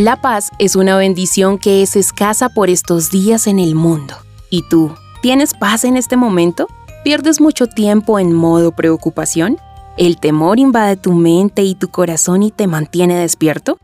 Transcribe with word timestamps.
La 0.00 0.18
paz 0.18 0.48
es 0.58 0.76
una 0.76 0.96
bendición 0.96 1.58
que 1.58 1.82
es 1.82 1.94
escasa 1.94 2.48
por 2.48 2.70
estos 2.70 3.10
días 3.10 3.46
en 3.46 3.58
el 3.58 3.74
mundo. 3.74 4.14
¿Y 4.48 4.62
tú? 4.62 4.94
¿Tienes 5.20 5.52
paz 5.52 5.84
en 5.84 5.98
este 5.98 6.16
momento? 6.16 6.68
¿Pierdes 7.04 7.38
mucho 7.38 7.66
tiempo 7.66 8.18
en 8.18 8.32
modo 8.32 8.72
preocupación? 8.72 9.58
¿El 9.98 10.18
temor 10.18 10.58
invade 10.58 10.96
tu 10.96 11.12
mente 11.12 11.64
y 11.64 11.74
tu 11.74 11.88
corazón 11.88 12.42
y 12.42 12.50
te 12.50 12.66
mantiene 12.66 13.14
despierto? 13.14 13.76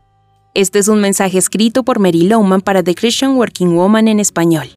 Este 0.55 0.79
es 0.79 0.87
un 0.87 1.01
mensaje 1.01 1.37
escrito 1.37 1.83
por 1.83 1.99
Mary 1.99 2.23
Lowman 2.23 2.61
para 2.61 2.81
The 2.81 2.95
Christian 2.95 3.35
Working 3.35 3.75
Woman 3.75 4.07
en 4.07 4.19
español. 4.19 4.73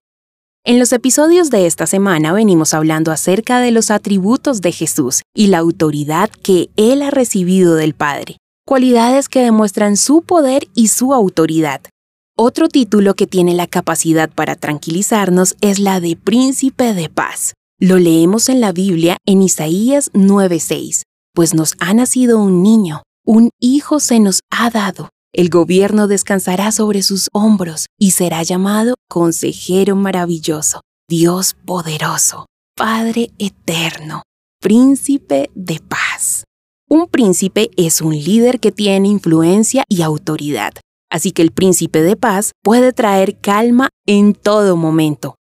En 0.63 0.79
los 0.79 0.93
episodios 0.93 1.49
de 1.49 1.65
esta 1.65 1.87
semana 1.87 2.35
venimos 2.35 2.75
hablando 2.75 3.13
acerca 3.13 3.61
de 3.61 3.71
los 3.71 3.91
atributos 3.91 4.61
de 4.61 4.73
Jesús 4.73 5.23
y 5.35 5.47
la 5.47 5.57
autoridad 5.57 6.29
que 6.29 6.69
Él 6.77 7.01
ha 7.01 7.11
recibido 7.11 7.77
del 7.77 7.95
Padre, 7.95 8.37
cualidades 8.71 9.29
que 9.29 9.41
demuestran 9.41 9.97
su 9.97 10.23
poder 10.23 10.69
y 10.75 10.87
su 10.87 11.13
autoridad. 11.13 11.81
Otro 12.39 12.69
título 12.69 13.15
que 13.15 13.27
tiene 13.27 13.53
la 13.55 13.67
capacidad 13.67 14.31
para 14.31 14.55
tranquilizarnos 14.55 15.57
es 15.61 15.81
la 15.81 15.99
de 15.99 16.15
Príncipe 16.15 16.95
de 16.95 17.09
Paz. 17.09 17.55
Lo 17.81 17.99
leemos 17.99 18.49
en 18.49 18.61
la 18.61 18.71
Biblia 18.71 19.17
en 19.27 19.43
Isaías 19.43 20.11
9:6, 20.15 21.03
pues 21.35 21.53
nos 21.53 21.75
ha 21.81 21.93
nacido 21.95 22.39
un 22.39 22.63
niño, 22.63 23.03
un 23.27 23.51
hijo 23.59 23.99
se 23.99 24.21
nos 24.21 24.41
ha 24.51 24.71
dado 24.71 25.11
el 25.33 25.49
gobierno 25.49 26.09
descansará 26.09 26.73
sobre 26.73 27.03
sus 27.03 27.29
hombros 27.33 27.87
y 27.99 28.11
será 28.11 28.43
llamado 28.43 28.95
Consejero 29.09 29.95
Maravilloso, 29.95 30.81
Dios 31.09 31.55
Poderoso, 31.65 32.47
Padre 32.77 33.31
Eterno, 33.39 34.23
Príncipe 34.61 35.51
de 35.55 35.81
Paz. 35.81 36.45
Un 36.91 37.07
príncipe 37.07 37.71
es 37.77 38.01
un 38.01 38.13
líder 38.13 38.61
que 38.61 38.73
tiene 38.73 39.09
influencia 39.09 39.85
y 39.89 40.03
autoridad, 40.03 40.73
así 41.11 41.31
que 41.31 41.43
el 41.43 41.53
príncipe 41.53 42.03
de 42.03 42.17
paz 42.17 42.53
puede 42.63 42.93
traer 42.93 43.39
calma 43.39 43.89
en 44.07 44.35
todo 44.35 44.77
momento. 44.77 45.37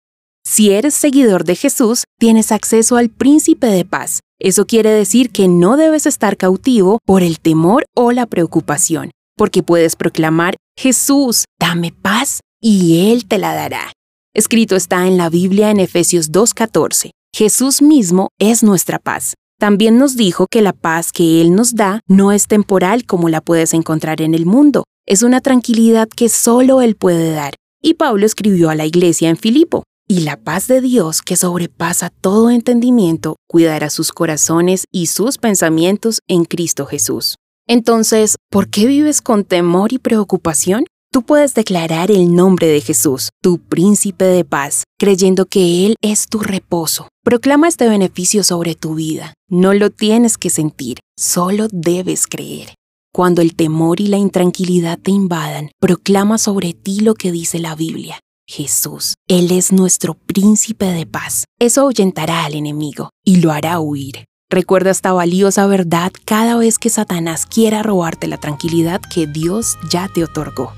Si 0.44 0.70
eres 0.70 0.94
seguidor 0.94 1.44
de 1.44 1.56
Jesús, 1.56 2.04
tienes 2.18 2.52
acceso 2.52 2.96
al 2.96 3.08
príncipe 3.08 3.66
de 3.66 3.84
paz. 3.84 4.20
Eso 4.40 4.66
quiere 4.66 4.90
decir 4.90 5.30
que 5.30 5.48
no 5.48 5.76
debes 5.76 6.06
estar 6.06 6.36
cautivo 6.36 6.98
por 7.04 7.22
el 7.22 7.40
temor 7.40 7.84
o 7.96 8.12
la 8.12 8.26
preocupación 8.26 9.10
porque 9.38 9.62
puedes 9.62 9.96
proclamar, 9.96 10.56
Jesús, 10.76 11.44
dame 11.58 11.92
paz, 11.92 12.40
y 12.60 13.10
Él 13.10 13.26
te 13.26 13.38
la 13.38 13.54
dará. 13.54 13.92
Escrito 14.34 14.76
está 14.76 15.06
en 15.06 15.16
la 15.16 15.30
Biblia 15.30 15.70
en 15.70 15.80
Efesios 15.80 16.30
2.14. 16.30 17.10
Jesús 17.34 17.80
mismo 17.80 18.28
es 18.38 18.62
nuestra 18.62 18.98
paz. 18.98 19.34
También 19.58 19.98
nos 19.98 20.16
dijo 20.16 20.46
que 20.48 20.62
la 20.62 20.72
paz 20.72 21.10
que 21.10 21.40
Él 21.40 21.52
nos 21.52 21.74
da 21.74 22.00
no 22.06 22.30
es 22.30 22.46
temporal 22.46 23.04
como 23.04 23.28
la 23.28 23.40
puedes 23.40 23.74
encontrar 23.74 24.20
en 24.20 24.34
el 24.34 24.46
mundo, 24.46 24.84
es 25.04 25.24
una 25.24 25.40
tranquilidad 25.40 26.08
que 26.08 26.28
solo 26.28 26.80
Él 26.80 26.94
puede 26.94 27.32
dar. 27.32 27.54
Y 27.82 27.94
Pablo 27.94 28.24
escribió 28.24 28.70
a 28.70 28.76
la 28.76 28.86
iglesia 28.86 29.28
en 29.28 29.36
Filipo, 29.36 29.82
y 30.06 30.20
la 30.20 30.36
paz 30.36 30.68
de 30.68 30.80
Dios 30.80 31.22
que 31.22 31.34
sobrepasa 31.34 32.10
todo 32.10 32.50
entendimiento 32.50 33.34
cuidará 33.48 33.90
sus 33.90 34.12
corazones 34.12 34.84
y 34.92 35.06
sus 35.06 35.38
pensamientos 35.38 36.20
en 36.28 36.44
Cristo 36.44 36.86
Jesús. 36.86 37.34
Entonces, 37.66 38.36
¿por 38.50 38.70
qué 38.70 38.86
vives 38.86 39.20
con 39.20 39.44
temor 39.44 39.92
y 39.92 39.98
preocupación? 39.98 40.84
Tú 41.10 41.22
puedes 41.22 41.54
declarar 41.54 42.10
el 42.10 42.34
nombre 42.34 42.66
de 42.66 42.82
Jesús, 42.82 43.30
tu 43.42 43.58
príncipe 43.58 44.26
de 44.26 44.44
paz, 44.44 44.84
creyendo 44.98 45.46
que 45.46 45.86
Él 45.86 45.96
es 46.02 46.28
tu 46.28 46.38
reposo. 46.38 47.08
Proclama 47.24 47.66
este 47.66 47.88
beneficio 47.88 48.44
sobre 48.44 48.74
tu 48.74 48.94
vida. 48.94 49.32
No 49.48 49.72
lo 49.72 49.88
tienes 49.88 50.36
que 50.36 50.50
sentir, 50.50 50.98
solo 51.18 51.68
debes 51.72 52.26
creer. 52.26 52.74
Cuando 53.10 53.40
el 53.40 53.54
temor 53.54 54.00
y 54.00 54.08
la 54.08 54.18
intranquilidad 54.18 54.98
te 54.98 55.10
invadan, 55.10 55.70
proclama 55.80 56.36
sobre 56.36 56.74
ti 56.74 57.00
lo 57.00 57.14
que 57.14 57.32
dice 57.32 57.58
la 57.58 57.74
Biblia. 57.74 58.20
Jesús, 58.46 59.14
Él 59.28 59.50
es 59.50 59.72
nuestro 59.72 60.12
príncipe 60.12 60.86
de 60.86 61.06
paz. 61.06 61.44
Eso 61.58 61.82
ahuyentará 61.82 62.44
al 62.44 62.54
enemigo 62.54 63.08
y 63.24 63.36
lo 63.36 63.50
hará 63.50 63.80
huir. 63.80 64.26
Recuerda 64.50 64.90
esta 64.90 65.12
valiosa 65.12 65.66
verdad 65.66 66.12
cada 66.26 66.56
vez 66.56 66.78
que 66.78 66.90
Satanás 66.90 67.46
quiera 67.46 67.82
robarte 67.82 68.26
la 68.26 68.38
tranquilidad 68.38 69.00
que 69.00 69.26
Dios 69.26 69.78
ya 69.90 70.08
te 70.14 70.22
otorgó. 70.22 70.72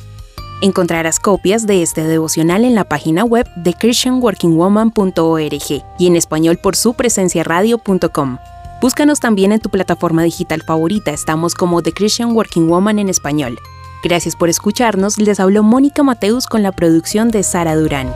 Encontrarás 0.63 1.19
copias 1.19 1.67
de 1.67 1.81
este 1.81 2.05
devocional 2.05 2.67
en 2.67 2.75
la 2.75 2.85
página 2.85 3.25
web 3.25 3.49
de 3.57 3.73
christianworkingwoman.org 3.73 5.85
y 5.99 6.07
en 6.07 6.17
español 6.17 6.59
por 6.59 6.77
su 6.77 6.93
presencia 6.93 7.43
radio.com. 7.43 8.37
Búscanos 8.83 9.21
también 9.21 9.53
en 9.53 9.61
tu 9.61 9.71
plataforma 9.71 10.23
digital 10.23 10.63
favorita, 10.63 11.13
estamos 11.13 11.55
como 11.55 11.83
The 11.83 11.93
Christian 11.93 12.33
Working 12.33 12.69
Woman 12.69 12.99
en 12.99 13.09
español. 13.09 13.59
Gracias 14.03 14.37
por 14.37 14.51
escucharnos, 14.51 15.19
les 15.19 15.41
habló 15.41 15.63
Mónica 15.63 16.03
Mateus 16.03 16.47
con 16.47 16.63
la 16.63 16.73
producción 16.73 17.31
de 17.31 17.43
Sara 17.43 17.75
Durán. 17.75 18.13